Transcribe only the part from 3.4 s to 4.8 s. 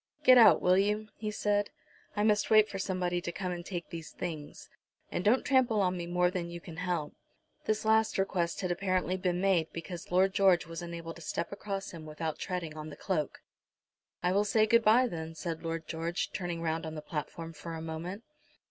and take these things.